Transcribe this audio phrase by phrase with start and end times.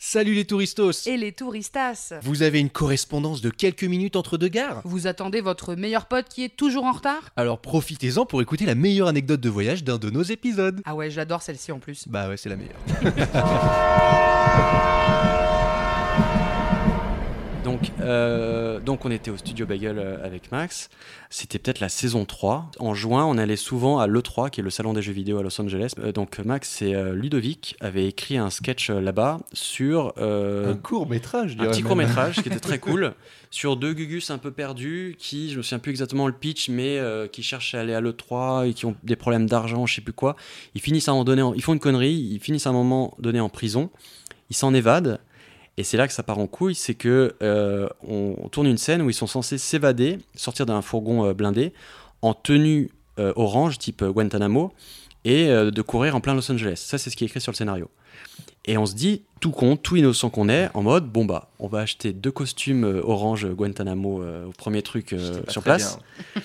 [0.00, 4.46] Salut les touristos Et les touristas Vous avez une correspondance de quelques minutes entre deux
[4.46, 4.80] gares?
[4.84, 7.30] Vous attendez votre meilleur pote qui est toujours en retard?
[7.34, 10.80] Alors profitez-en pour écouter la meilleure anecdote de voyage d'un de nos épisodes.
[10.84, 12.06] Ah ouais, j'adore celle-ci en plus.
[12.06, 12.78] Bah ouais, c'est la meilleure.
[17.64, 18.47] Donc, euh,
[18.88, 20.88] donc on était au studio Bagel euh, avec Max.
[21.28, 22.70] C'était peut-être la saison 3.
[22.78, 25.42] En juin, on allait souvent à l'E3, qui est le salon des jeux vidéo à
[25.42, 25.92] Los Angeles.
[25.98, 31.06] Euh, donc Max et euh, Ludovic avaient écrit un sketch là-bas sur euh, Un court
[31.06, 31.86] métrage, je un petit même.
[31.88, 33.12] court métrage qui était très cool
[33.50, 36.98] sur deux gugus un peu perdus qui, je me souviens plus exactement le pitch, mais
[36.98, 40.00] euh, qui cherchent à aller à l'E3 et qui ont des problèmes d'argent, je sais
[40.00, 40.34] plus quoi.
[40.74, 42.74] Ils finissent à un moment donné, en- ils font une connerie, ils finissent à un
[42.74, 43.90] moment donné en prison,
[44.48, 45.20] ils s'en évadent.
[45.78, 48.76] Et c'est là que ça part en couille, c'est que euh, on, on tourne une
[48.78, 51.72] scène où ils sont censés s'évader, sortir d'un fourgon euh, blindé,
[52.20, 54.72] en tenue euh, orange, type Guantanamo,
[55.24, 56.82] et de courir en plein Los Angeles.
[56.86, 57.90] Ça, c'est ce qui est écrit sur le scénario.
[58.64, 61.68] Et on se dit, tout con, tout innocent qu'on est, en mode, bon bah, on
[61.68, 65.98] va acheter deux costumes orange Guantanamo euh, au premier truc euh, pas sur place.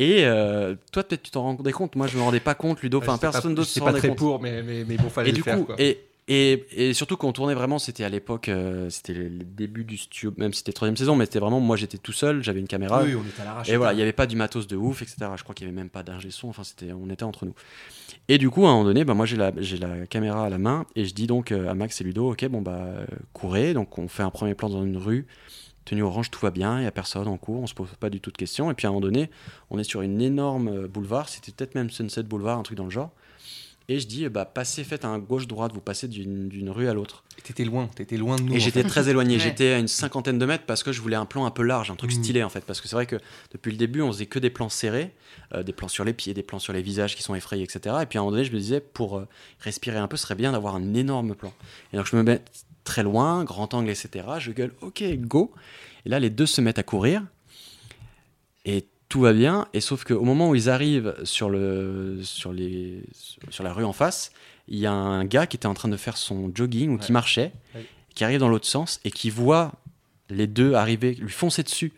[0.00, 2.98] Et euh, toi, peut-être tu t'en rendais compte, moi je me rendais pas compte, Ludo,
[2.98, 4.18] enfin personne d'autre se C'est pas rendait très compte.
[4.18, 5.58] pour, mais, mais, mais bon, fallait Et le du faire.
[5.58, 5.74] coup, quoi.
[5.78, 9.44] et, et, et surtout quand on tournait vraiment, c'était à l'époque, euh, c'était le le
[9.44, 12.42] début du studio, même si c'était troisième saison, mais c'était vraiment, moi j'étais tout seul,
[12.42, 13.02] j'avais une caméra.
[13.02, 13.68] oui, on était à l'arrache.
[13.68, 15.16] Et voilà, il n'y avait pas du matos de ouf, etc.
[15.36, 17.54] Je crois qu'il n'y avait même pas d'ingé son, enfin, c'était, on était entre nous.
[18.28, 20.50] Et du coup, à un moment donné, bah, moi j'ai la, j'ai la caméra à
[20.50, 23.06] la main et je dis donc euh, à Max et Ludo, ok, bon bah, euh,
[23.32, 23.74] courez.
[23.74, 25.26] Donc on fait un premier plan dans une rue,
[25.84, 28.10] tenue orange, tout va bien, il n'y a personne, on court, on se pose pas
[28.10, 28.70] du tout de questions.
[28.70, 29.30] Et puis à un moment donné,
[29.70, 32.90] on est sur une énorme boulevard, c'était peut-être même Sunset Boulevard, un truc dans le
[32.90, 33.12] genre.
[33.90, 37.24] Et je dis, bah, passez, faites un gauche-droite, vous passez d'une, rue à l'autre.
[37.42, 38.54] T'étais loin, t'étais loin de nous.
[38.54, 39.40] Et j'étais très éloigné, Ouais.
[39.40, 41.90] j'étais à une cinquantaine de mètres parce que je voulais un plan un peu large,
[41.90, 42.22] un truc Mhm.
[42.22, 42.60] stylé en fait.
[42.66, 43.16] Parce que c'est vrai que
[43.52, 45.14] depuis le début, on faisait que des plans serrés,
[45.54, 47.96] euh, des plans sur les pieds, des plans sur les visages qui sont effrayés, etc.
[48.02, 49.26] Et puis à un moment donné, je me disais, pour euh,
[49.60, 51.54] respirer un peu, ce serait bien d'avoir un énorme plan.
[51.94, 52.42] Et donc je me mets
[52.84, 54.26] très loin, grand angle, etc.
[54.38, 55.50] Je gueule, ok, go.
[56.04, 57.22] Et là, les deux se mettent à courir.
[58.66, 59.66] Et tout va bien.
[59.72, 63.02] Et sauf qu'au moment où ils arrivent sur, le, sur, les,
[63.50, 64.32] sur la rue en face,
[64.68, 67.12] il y a un gars qui était en train de faire son jogging ou qui
[67.12, 67.86] marchait, Ouais.
[68.14, 69.72] qui arrive dans l'autre sens et qui voit
[70.30, 71.92] les deux arriver, lui foncer dessus,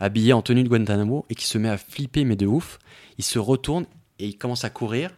[0.00, 2.78] habillé en tenue de Guantanamo, et qui se met à flipper, mais de ouf.
[3.18, 3.84] Il se retourne
[4.18, 5.10] et il commence à courir.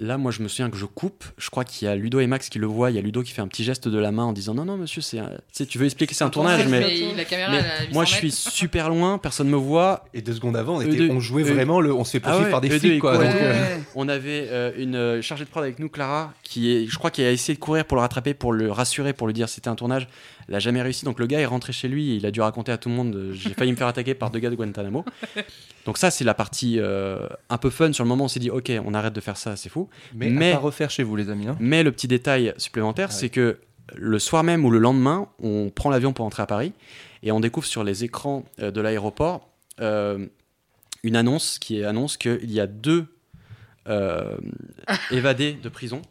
[0.00, 1.24] Là, moi, je me souviens que je coupe.
[1.38, 2.90] Je crois qu'il y a Ludo et Max qui le voient.
[2.90, 4.64] Il y a Ludo qui fait un petit geste de la main en disant Non,
[4.64, 7.24] non, monsieur, c'est un- tu sais, tu veux expliquer, c'est un tournage, mais, Mais la
[7.24, 10.04] caméra, mais elle a 800 moi, je suis super loin, personne me voit.
[10.14, 11.92] Et deux secondes avant, on, Eux était- deux- on jouait vraiment le.
[11.92, 13.14] On se fait Ah poursuivre ouais, par des flics, quoi.
[13.18, 13.82] donc, euh, Ouais.
[13.96, 17.10] On avait euh, une euh, chargée de prod avec nous, Clara, qui est, je crois,
[17.10, 19.68] qui a essayé de courir pour le rattraper, pour le rassurer, pour lui dire c'était
[19.68, 20.06] un tournage.
[20.48, 21.04] Elle a jamais réussi.
[21.04, 22.94] Donc le gars est rentré chez lui et il a dû raconter à tout le
[22.94, 25.04] monde j'ai failli me faire attaquer par deux gars de Guantanamo.
[25.84, 27.92] Donc ça, c'est la partie euh, un peu fun.
[27.92, 29.87] Sur le moment, on s'est dit ok, on arrête de faire ça, c'est fou.
[30.14, 31.48] Mais, Mais- à pas refaire chez vous, les amis.
[31.48, 31.56] hein.
[31.60, 33.58] Mais le petit détail supplémentaire, Ah c'est que
[33.94, 36.72] le soir même ou le lendemain, on prend l'avion pour entrer à Paris
[37.22, 39.48] et on découvre sur les écrans euh, de l'aéroport
[39.80, 40.26] euh,
[41.02, 43.06] une annonce qui annonce qu'il y a deux
[43.88, 44.36] euh,
[45.10, 46.02] évadés de prison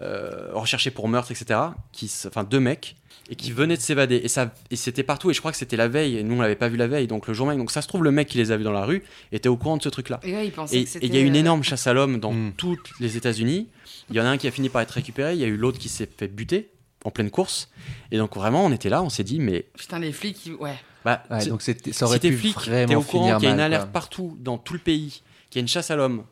[0.00, 1.60] euh, recherchés pour meurtre, etc.
[1.92, 2.96] Qui, enfin, deux mecs
[3.30, 4.16] et qui venaient de s'évader.
[4.24, 5.30] Et, ça, et c'était partout.
[5.30, 6.16] Et je crois que c'était la veille.
[6.16, 7.06] Et nous, on l'avait pas vu la veille.
[7.06, 7.58] Donc le jour même.
[7.58, 9.56] Donc ça se trouve, le mec qui les a vus dans la rue était au
[9.56, 10.18] courant de ce truc-là.
[10.22, 12.52] Et ouais, il y a une euh, énorme chasse à l'homme dans Mm.
[12.56, 13.68] toutes les États-Unis.
[14.10, 15.34] Il y en a un qui a fini par être récupéré.
[15.34, 16.70] Il y a eu l'autre qui s'est fait buter
[17.04, 17.68] en pleine course.
[18.10, 20.74] Et donc vraiment, on était là, on s'est dit, mais Putain, les flics, ils- ouais.
[21.04, 23.48] bah, Ouais, c'est- donc c'était- ça aurait si pu flic, vraiment t'es au courant qu'il
[23.48, 23.92] y a une alerte quoi.
[23.92, 26.24] partout dans tout le pays, qu'il y a une chasse à l'homme.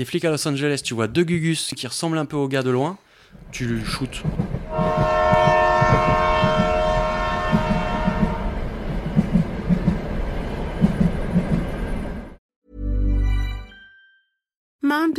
[0.00, 2.62] T'es flic à Los Angeles, tu vois deux gugus qui ressemblent un peu au gars
[2.62, 2.96] de loin,
[3.52, 4.22] tu le shootes.